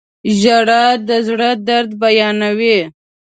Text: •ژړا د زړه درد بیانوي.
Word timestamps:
•ژړا 0.39 0.83
د 1.07 1.09
زړه 1.27 1.49
درد 1.67 1.91
بیانوي. 2.01 2.79